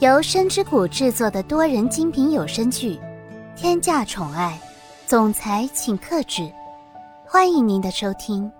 [0.00, 2.94] 由深之谷制作的多人精品有声剧
[3.54, 4.58] 《天价宠爱
[5.06, 6.40] 总裁请克制》，
[7.26, 8.50] 欢迎您的收听。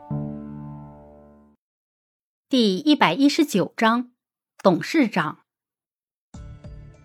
[2.50, 4.10] 第一百一十九章，
[4.62, 5.38] 董事长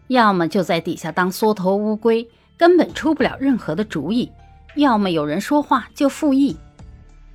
[0.08, 4.30] 要么就在底下当缩头乌龟，根本出不了任何的主意；
[4.76, 6.58] 要么有人说话就附议。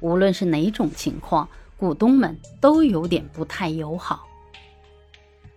[0.01, 1.49] 无论是哪种情况，
[1.79, 4.27] 股东们都有点不太友好。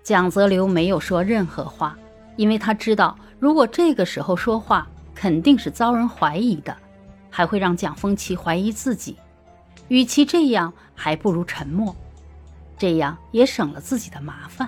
[0.03, 1.97] 蒋泽流没有说任何话，
[2.35, 6.75] 因为他知道，如果这个时候说话，肯定是遭人怀疑的，
[7.29, 9.15] 还会让蒋风奇怀疑自己。
[9.87, 11.95] 与其这样，还不如沉默，
[12.77, 14.67] 这样也省了自己的麻烦。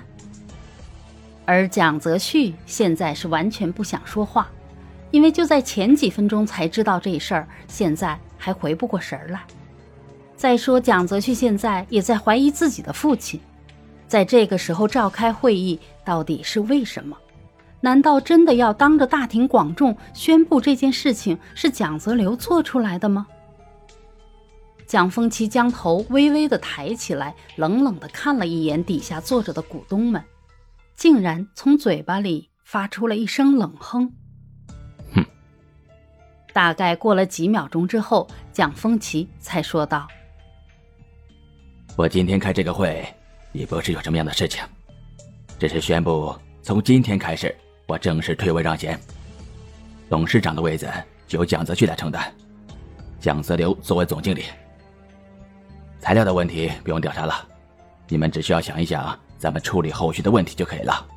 [1.44, 4.50] 而蒋泽旭现在是完全不想说话，
[5.12, 9.42] 因为就在前几分钟才知道这事儿，现在还回不过神来。
[10.38, 13.42] 再说，蒋泽旭现在也在怀疑自己的父亲。
[14.08, 17.18] 在这个时候召开会议，到底是为什么？
[17.82, 23.28] 难道真的要当着大庭广众宣布这件事情是蒋泽流做出来的吗？
[24.88, 30.24] 蒋风奇将头微微的抬起来，冷冷的看了一眼底下坐着的股东们，
[30.96, 34.14] 竟然从嘴巴里发出了一声冷哼
[35.14, 35.26] ：“哼。”
[36.54, 40.08] 大概过了几秒钟之后，蒋风奇才说道
[41.98, 43.06] ：“我今天开这个会。”
[43.56, 44.62] 也不是有什么样的事情，
[45.58, 47.56] 只是宣布从今天开始，
[47.88, 49.00] 我正式退位让贤，
[50.10, 50.92] 董事长的位子
[51.30, 52.30] 由蒋泽旭来承担，
[53.20, 54.44] 蒋泽流作为总经理。
[56.00, 57.48] 材料的问题不用调查了，
[58.10, 61.08] 你们只需要想一想咱们处理后续的问题就可以了。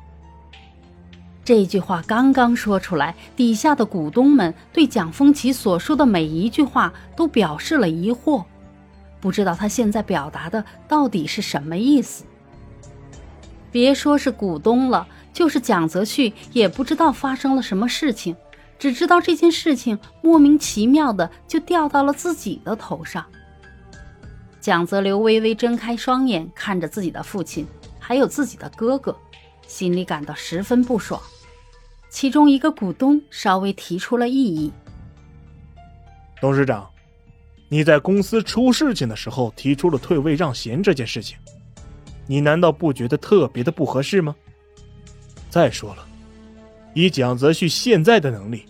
[1.43, 8.45] 这句话刚刚说出来，底下的股东们对蒋风奇所说的每一句话都表示了疑惑，
[9.21, 12.23] 不知道他现在表达的到底是什么意思。
[13.71, 18.35] 别说是股东了，就是蒋泽旭也不知道发生了什么事情，
[18.79, 23.25] 只知道这件事情莫名其妙的就掉到了自己的头上。
[24.59, 27.65] 蒋泽流微微睁开双眼，看着自己的父亲，
[27.99, 29.15] 还有自己的哥哥，
[29.67, 31.21] 心里感到十分不爽。
[32.09, 34.73] 其中一个股东稍微提出了异议
[36.41, 36.89] ：“董事长，
[37.69, 41.37] 你在公司出事情的时候提出了退位让贤这件事情。”
[42.27, 44.35] 你难道不觉得特别的不合适吗？
[45.49, 46.05] 再说了，
[46.93, 48.65] 以蒋泽旭现在的能力，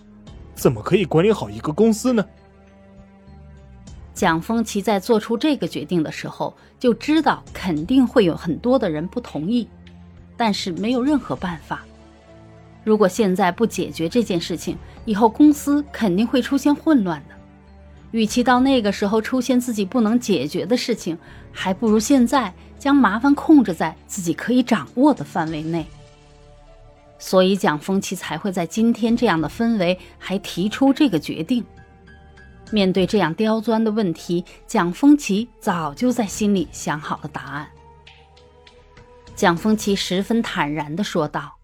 [0.55, 2.25] 怎么可以管理好一个公司呢？
[4.13, 9.67] 蒋风奇在做出这个决定的时候就知道肯定会有很多的人不同意，
[10.37, 11.85] 但是没有任何办法。
[12.85, 17.35] 如果现在不解决这件事情，以后公司肯定会出现混乱的。
[18.11, 21.17] 与其到那个时候出现自己不能解决的事情，
[21.51, 25.85] 还不如现在将麻烦控制在自己可以掌握的范围内。
[27.19, 31.63] 所以蒋风奇才会在今天这样的氛围还提出这个决定。
[32.71, 37.67] 面对这样刁钻的问题，蒋风奇早就在心里想好了答案。
[39.35, 41.57] 蒋风奇十分坦然地说道：“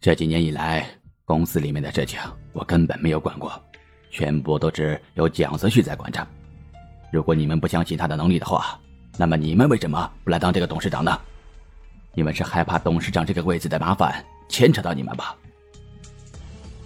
[0.00, 0.88] 这几年以来，
[1.24, 2.18] 公司里面的事情
[2.52, 3.52] 我根本没有管过。”
[4.16, 6.26] 全部都是由蒋泽旭在管着。
[7.12, 8.80] 如果你们不相信他的能力的话，
[9.18, 11.20] 那么你们为什么不来当这个董事长呢？
[12.14, 15.36] 你们是害怕董事长这个位子的麻烦牵扯到你们吧？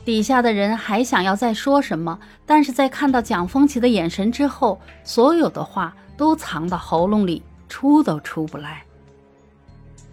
[0.05, 8.83] 底下的人还想要再说什么，但是在看到蒋风奇的眼神之后，所有的话都藏到喉咙里，出都出不来。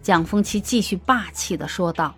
[0.04, 2.14] 蒋风奇继续霸气的说道：“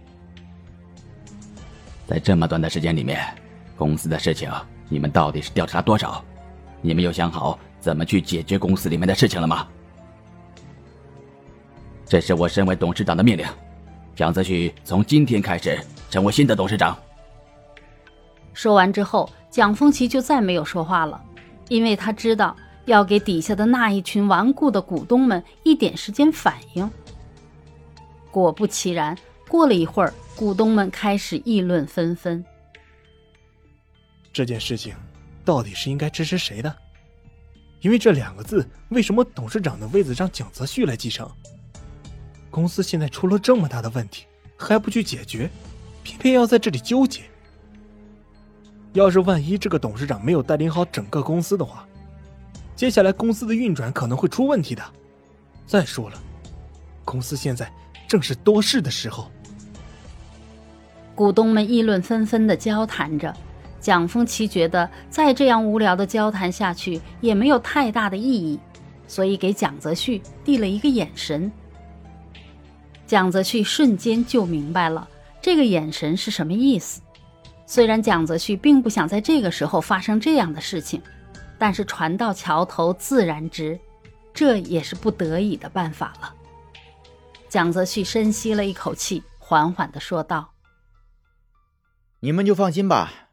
[2.06, 3.26] 在这么短的时间里面，
[3.78, 4.52] 公司的事情。”
[4.90, 6.22] 你们到底是调查多少？
[6.82, 9.68] 你们有想好怎么去解决公司里面的事情了吗？
[12.06, 13.46] 这是我身为董事长的命令，
[14.16, 15.80] 蒋泽旭从今天开始
[16.10, 16.98] 成为新的董事长。
[18.54, 21.22] 说完之后，蒋风奇就再没有说话了，
[21.68, 22.56] 因为他知道
[22.86, 26.90] 要给底下的那一群顽固的股东们一点时间反应。
[28.32, 29.16] 果不其然，
[29.48, 32.44] 过了一会儿，股东们开始议论纷纷。
[34.40, 34.96] 这件事情
[35.44, 36.74] 到底是应该支持谁的？
[37.82, 41.30] 因为这两个字，为什么董事长的位子让蒋泽旭来继承？
[42.50, 45.50] 公司现在出了这么大的问题，还不去解决，
[46.04, 47.24] 偏偏要在这里纠结。
[48.94, 51.86] 要是万一这个董事长没有带领好整个公司的话，
[52.78, 54.82] 接下来公司的运转可能会出问题的。
[55.68, 56.18] 再说了，
[57.04, 57.70] 公司现在
[58.08, 59.30] 正是多事的时候。
[61.14, 63.36] 股东们议论纷纷的交谈着。
[63.80, 68.60] 蒋风奇觉得再这样无聊的交谈下去也没有太大的意义，
[69.08, 71.52] 所以给蒋泽旭递了一个眼神。
[73.08, 75.08] 蒋泽旭瞬间就明白了
[75.42, 77.02] 这个眼神是什么意思。
[77.66, 81.02] 虽然蒋泽旭并不想在这个时候发生这样的事情，
[81.58, 83.80] 但是船到桥头自然直，
[84.34, 86.34] 这也是不得已的办法了。
[87.48, 90.52] 蒋泽旭深吸了一口气，缓缓地说道
[92.22, 93.29] ：“你们就放心吧，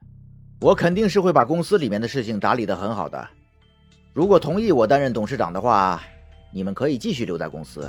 [0.58, 3.29] 我肯定是会把公司里面的事情打理得很好的。
[4.12, 6.03] 如果同意我担任董事长的话，
[6.50, 7.82] 你们可以继续留在公司；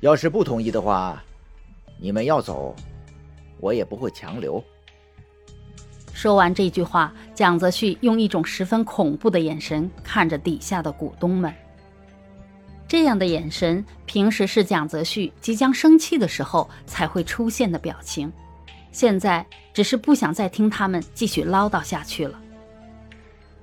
[0.00, 1.22] 要是不同意的话，
[2.00, 2.74] 你们要走，
[3.60, 4.62] 我也不会强留。”
[6.12, 11.52] 说完这句话，蒋泽旭用一种十分恐怖的眼神看着底下的股东们。
[12.86, 18.30] 这样的眼神，平时是蒋泽旭即将生气的时候才会出现的表情，
[18.90, 22.38] 现在只是不想再听他们继续唠叨下去了。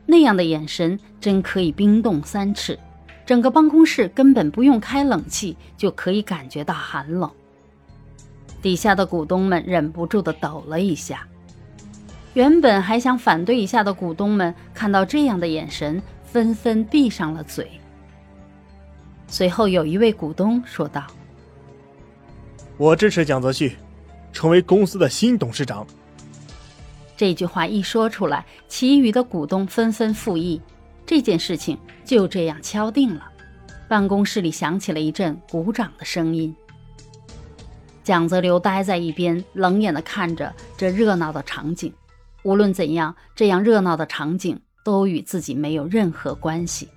[0.06, 2.77] 那样的眼神真可以冰冻三尺，
[3.25, 7.29] 整个办公室根本不用开冷气就可以感觉到寒冷。
[8.61, 11.27] 底下的股东们忍不住的抖了一下。
[12.33, 17.69] 原本还想反对一下的股东们，看到这样的眼神，纷纷闭上了嘴。
[19.27, 21.05] 随后，有一位股东说道
[22.77, 23.77] ：“我支持蒋泽旭，
[24.33, 25.85] 成为公司的新董事长。”
[27.19, 30.62] 这句话一说出来，其余的股东纷纷附议，
[31.06, 33.30] 这件事情就这样敲定了。
[33.89, 36.56] 办公室里响起了一阵鼓掌的声音。
[38.06, 41.94] 蒋泽流呆在一边，冷眼的看着这热闹的场景。
[42.44, 46.88] 无论怎样，这样热闹的场景都与自己没有任何关系。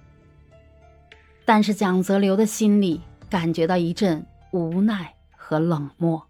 [1.44, 6.24] 但是蒋泽流的心里感觉到一阵无奈和冷漠。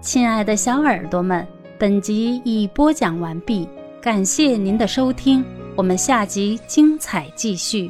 [0.00, 1.44] 亲爱的小耳朵们，
[1.78, 3.64] 本集已播讲完毕，
[4.00, 5.44] 感谢您的收听，
[5.76, 7.88] 我们下集精彩继续。